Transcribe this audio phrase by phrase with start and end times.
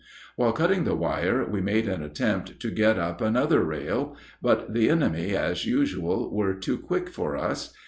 [0.35, 4.89] While cutting the wire we made an attempt to get up another rail; but the
[4.89, 7.71] enemy, as usual, were too quick for us.